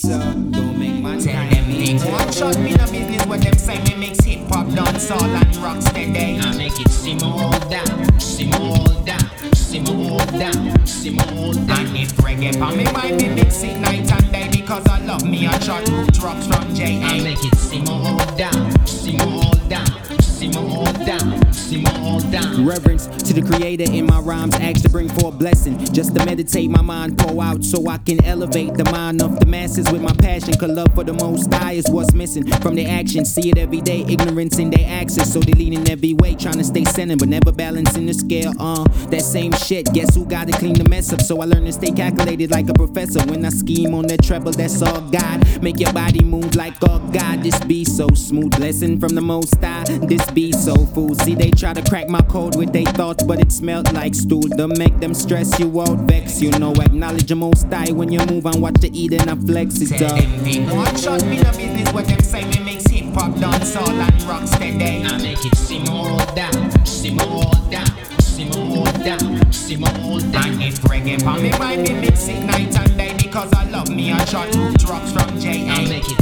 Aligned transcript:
so 0.00 0.18
don't 0.50 0.78
make 0.78 1.02
man 1.02 1.20
Tell 1.20 1.34
time 1.34 1.50
them 1.50 1.70
they 1.70 2.10
one 2.10 2.32
shot 2.32 2.58
me 2.58 2.72
no 2.72 2.84
business 2.90 3.26
when 3.26 3.40
them 3.40 3.54
say 3.58 3.78
me 3.84 3.94
mix 3.96 4.24
hip 4.24 4.48
hop, 4.48 4.66
dancehall 4.68 5.22
and 5.22 5.56
rock 5.56 5.82
steady. 5.82 6.40
I 6.40 6.56
make 6.56 6.80
it 6.80 6.88
simmer 6.88 7.26
all 7.26 7.58
down, 7.68 8.18
simmer 8.18 8.56
all 8.56 9.04
down, 9.04 9.54
simmer 9.54 9.90
all 9.90 10.24
down, 10.38 10.86
simmer 10.86 11.24
all 11.36 11.52
down. 11.52 11.86
And 11.86 11.96
if 11.96 12.12
reggae 12.16 12.60
on 12.62 12.78
me 12.78 12.84
mind, 12.92 13.16
me 13.18 13.28
mix 13.34 13.62
it 13.62 13.78
night 13.78 14.10
and 14.10 14.32
day 14.32 14.48
because 14.50 14.86
I 14.86 15.00
love 15.04 15.24
me 15.24 15.46
a 15.46 15.60
shot 15.60 15.86
rocks 16.22 16.46
from 16.46 16.74
I 17.04 17.20
make 17.20 17.44
it 17.44 17.56
simmer 17.56 17.92
all 17.92 18.36
down, 18.36 18.86
simmer 18.86 19.24
all 19.24 19.59
all. 22.10 22.20
Reverence 22.64 23.06
to 23.06 23.32
the 23.32 23.42
creator 23.42 23.84
in 23.84 24.06
my 24.06 24.18
rhymes, 24.20 24.54
ask 24.56 24.82
to 24.82 24.88
bring 24.88 25.08
forth 25.08 25.38
blessing. 25.38 25.78
Just 25.92 26.14
to 26.14 26.24
meditate, 26.24 26.70
my 26.70 26.82
mind 26.82 27.18
pour 27.18 27.42
out 27.42 27.64
so 27.64 27.88
I 27.88 27.98
can 27.98 28.22
elevate 28.24 28.74
the 28.74 28.84
mind 28.84 29.22
of 29.22 29.40
the 29.40 29.46
masses 29.46 29.90
with 29.90 30.02
my 30.02 30.12
passion. 30.12 30.54
Cause 30.54 30.70
love 30.70 30.94
for 30.94 31.04
the 31.04 31.12
most 31.12 31.52
high 31.52 31.72
is 31.72 31.88
what's 31.88 32.12
missing 32.12 32.46
from 32.60 32.74
their 32.74 32.88
actions. 32.88 33.32
See 33.32 33.48
it 33.48 33.58
every 33.58 33.80
day, 33.80 34.04
ignorance 34.08 34.58
in 34.58 34.70
their 34.70 34.86
access. 34.86 35.32
So 35.32 35.40
they 35.40 35.52
leaning 35.52 35.88
every 35.88 36.14
way, 36.14 36.34
trying 36.34 36.58
to 36.58 36.64
stay 36.64 36.84
centered, 36.84 37.18
but 37.18 37.28
never 37.28 37.52
balancing 37.52 38.06
the 38.06 38.14
scale. 38.14 38.52
Uh, 38.58 38.84
that 39.08 39.22
same 39.22 39.52
shit, 39.52 39.92
guess 39.92 40.14
who 40.14 40.24
got 40.26 40.48
to 40.48 40.52
clean 40.52 40.74
the 40.74 40.88
mess 40.88 41.12
up? 41.12 41.20
So 41.20 41.40
I 41.40 41.46
learn 41.46 41.64
to 41.64 41.72
stay 41.72 41.92
calculated 41.92 42.50
like 42.50 42.68
a 42.68 42.74
professor. 42.74 43.20
When 43.26 43.44
I 43.44 43.50
scheme 43.50 43.94
on 43.94 44.06
that 44.08 44.22
treble, 44.22 44.52
that's 44.52 44.82
all 44.82 45.00
God. 45.00 45.62
Make 45.62 45.80
your 45.80 45.92
body 45.92 46.24
move 46.24 46.54
like 46.54 46.74
oh 46.82 46.98
God. 47.12 47.42
This 47.42 47.58
be 47.64 47.84
so 47.84 48.06
smooth. 48.14 48.58
Lesson 48.58 49.00
from 49.00 49.14
the 49.14 49.20
most 49.20 49.54
high. 49.62 49.84
This 49.84 50.28
be 50.30 50.52
so 50.52 50.74
food. 50.86 51.16
See, 51.22 51.34
they 51.34 51.50
try 51.50 51.72
to 51.72 51.82
crack 51.88 51.99
my 52.08 52.22
code 52.22 52.56
with 52.56 52.72
their 52.72 52.84
thoughts, 52.84 53.22
but 53.24 53.40
it 53.40 53.52
smelled 53.52 53.92
like 53.92 54.14
stool. 54.14 54.42
Don't 54.42 54.76
make 54.78 54.98
them 55.00 55.14
stress 55.14 55.58
you 55.58 55.80
out, 55.80 55.98
vex. 56.00 56.40
You 56.40 56.50
know, 56.58 56.72
acknowledge 56.72 57.28
the 57.28 57.34
most 57.36 57.66
high 57.72 57.92
when 57.92 58.10
you 58.10 58.20
move 58.26 58.46
and 58.46 58.62
watch 58.62 58.74
the 58.80 58.90
eat 58.98 59.12
and 59.12 59.28
I 59.28 59.34
flex 59.34 59.80
it 59.80 60.00
up. 60.02 60.16
they 60.44 60.60
one 60.74 60.96
shot 60.96 61.24
me 61.24 61.38
no 61.40 61.50
business 61.52 61.92
when 61.92 62.04
them 62.06 62.20
say 62.20 62.44
me 62.44 62.64
mix 62.64 62.86
hip 62.86 63.12
hop, 63.14 63.32
dancehall 63.32 63.88
and 63.88 64.22
rock 64.22 64.46
steady. 64.46 65.04
I 65.04 65.18
make 65.18 65.44
it 65.44 65.56
simmer 65.56 65.90
all 65.90 66.34
down, 66.34 66.86
simmer 66.86 67.24
all 67.24 67.52
down, 67.70 67.86
simmer 68.20 68.58
all 68.58 68.84
down, 69.04 69.52
simmer 69.52 69.90
all 70.00 70.20
And 70.20 70.32
down. 70.32 70.62
if 70.62 70.80
reggae 70.82 71.26
on 71.26 71.42
me 71.42 71.50
mind, 71.58 71.82
me 71.82 72.00
mix 72.00 72.28
it 72.28 72.42
night 72.44 72.76
and 72.76 72.96
day 72.96 73.14
because 73.18 73.52
I 73.52 73.68
love 73.70 73.90
me 73.90 74.10
a 74.12 74.26
shot 74.26 74.54
rocks 74.88 75.12
from 75.12 75.36
I 75.36 75.40
J.A. 75.40 75.88
make 75.88 76.10
it 76.10 76.19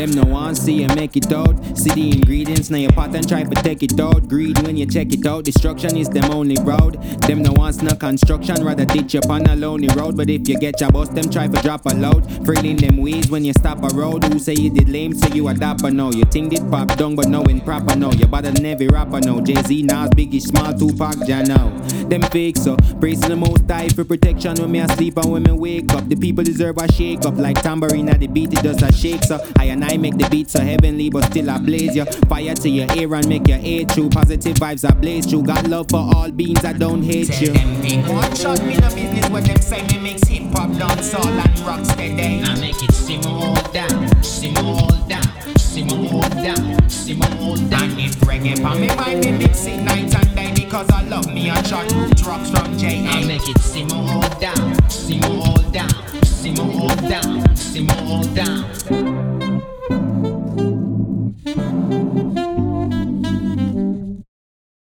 Them 0.00 0.12
no 0.12 0.22
one 0.22 0.54
see 0.54 0.80
you 0.80 0.88
make 0.94 1.14
it 1.18 1.30
out. 1.30 1.54
See 1.76 1.90
the 1.90 2.12
ingredients, 2.12 2.70
now 2.70 2.78
your 2.78 2.90
and 2.96 3.28
try 3.28 3.42
to 3.42 3.62
take 3.62 3.82
it 3.82 4.00
out. 4.00 4.26
Greed 4.28 4.58
when 4.62 4.74
you 4.78 4.86
check 4.86 5.12
it 5.12 5.26
out. 5.26 5.44
Destruction 5.44 5.94
is 5.94 6.08
them 6.08 6.30
only 6.30 6.56
road. 6.62 6.94
Them 7.28 7.42
no 7.42 7.52
wants 7.52 7.82
no 7.82 7.94
construction, 7.94 8.64
rather 8.64 8.86
ditch 8.86 9.14
up 9.16 9.28
on 9.28 9.44
a 9.44 9.54
lonely 9.54 9.88
road. 9.88 10.16
But 10.16 10.30
if 10.30 10.48
you 10.48 10.58
get 10.58 10.80
your 10.80 10.90
bus, 10.90 11.10
them 11.10 11.28
try 11.28 11.48
for 11.48 11.60
drop 11.60 11.84
a 11.84 11.90
load. 11.90 12.24
Freeling 12.46 12.78
them 12.78 12.96
weeds 12.96 13.28
when 13.28 13.44
you 13.44 13.52
stop 13.52 13.82
a 13.82 13.94
road. 13.94 14.24
Who 14.24 14.38
say 14.38 14.54
you 14.54 14.70
did 14.70 14.88
lame, 14.88 15.12
so 15.12 15.28
you 15.34 15.46
a 15.48 15.52
dapper 15.52 15.90
no. 15.90 16.10
You 16.12 16.24
think 16.24 16.54
it 16.54 16.70
pop 16.70 16.96
down, 16.96 17.14
but 17.14 17.28
no 17.28 17.42
improper 17.42 17.94
no. 17.94 18.10
You 18.12 18.26
better 18.26 18.52
than 18.52 18.64
every 18.64 18.88
rapper 18.88 19.20
no. 19.20 19.42
Jay 19.42 19.60
Z, 19.64 19.82
Nas, 19.82 20.08
Biggie, 20.16 20.40
Small, 20.40 20.72
Tupac, 20.72 21.16
Jano. 21.28 22.08
Them 22.08 22.22
fake 22.22 22.56
so 22.56 22.76
praise 22.98 23.20
the 23.20 23.36
most 23.36 23.70
high 23.70 23.88
for 23.88 24.04
protection 24.04 24.54
when 24.54 24.72
me 24.72 24.80
asleep 24.80 25.16
and 25.18 25.30
when 25.30 25.42
me 25.42 25.52
wake 25.52 25.92
up. 25.92 26.08
The 26.08 26.16
people 26.16 26.42
deserve 26.42 26.78
a 26.78 26.90
shake 26.90 27.26
up 27.26 27.36
like 27.36 27.60
tambourine 27.62 28.08
at 28.08 28.20
the 28.20 28.28
beat. 28.28 28.52
It 28.52 28.62
does 28.62 28.82
a 28.82 28.90
shake 28.90 29.22
so 29.24 29.38
I 29.58 29.66
and 29.66 29.84
I 29.84 29.89
make 29.96 30.16
the 30.16 30.28
beat 30.30 30.50
so 30.50 30.60
heavenly, 30.60 31.10
but 31.10 31.24
still 31.24 31.50
I 31.50 31.58
blaze 31.58 31.96
you. 31.96 32.04
Fire 32.28 32.54
to 32.54 32.68
your 32.68 32.86
ear 32.96 33.14
and 33.14 33.28
make 33.28 33.48
your 33.48 33.58
ear 33.58 33.84
true. 33.86 34.08
Positive 34.08 34.56
vibes 34.56 34.88
I 34.88 34.94
blaze 34.94 35.26
true. 35.26 35.42
Got 35.42 35.66
love 35.68 35.86
for 35.90 35.98
all 36.14 36.30
beings. 36.30 36.64
I 36.64 36.72
don't 36.72 37.02
hate 37.02 37.28
Tell 37.28 37.42
you. 37.42 37.52
them 37.52 37.82
they 37.82 37.96
one 38.12 38.34
shot 38.34 38.62
me 38.64 38.76
no 38.76 38.88
business 38.94 39.28
when 39.30 39.44
them 39.44 39.60
say 39.60 39.82
me 39.88 39.98
mix 39.98 40.28
hip 40.28 40.42
hop, 40.52 40.70
dancehall 40.70 41.26
and 41.26 41.58
rock 41.60 41.84
steady. 41.84 42.42
I 42.42 42.60
make 42.60 42.82
it 42.82 42.92
simmer 42.92 43.28
all 43.28 43.72
down, 43.72 44.22
simmer 44.22 44.60
all 44.60 45.08
down, 45.08 45.56
simmer 45.56 45.96
all 46.12 46.28
down, 46.28 46.88
simmer 46.88 47.26
all 47.40 47.56
down. 47.56 47.82
And 47.90 48.00
if 48.00 48.16
reggae 48.20 48.64
on 48.64 48.80
me 48.80 48.88
mind, 48.94 49.24
me 49.24 49.32
mix 49.32 49.66
it 49.66 49.78
night 49.82 50.14
and 50.14 50.36
day 50.36 50.52
because 50.54 50.88
I 50.90 51.02
love 51.04 51.26
me 51.32 51.50
a 51.50 51.64
shot 51.64 51.90
root 51.92 52.24
rocks 52.26 52.50
from 52.50 52.74
I 52.78 53.24
make 53.26 53.48
it 53.48 53.58
simmer 53.60 53.94
all 53.94 54.28
down, 54.38 54.88
simmer 54.88 55.26
all 55.26 55.62
down, 55.70 55.90
simmer 56.24 56.62
all 56.62 56.96
down, 57.08 57.56
simmer 57.56 57.94
all 58.06 58.24
down. 58.34 59.09